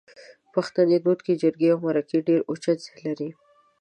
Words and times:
په 0.03 0.45
پښتني 0.53 0.97
دود 1.05 1.19
کې 1.25 1.39
جرګې 1.41 1.67
او 1.73 1.79
مرکې 1.85 2.17
ډېر 2.27 2.39
اوچت 2.49 2.77
ځای 2.85 2.99
لري 3.07 3.29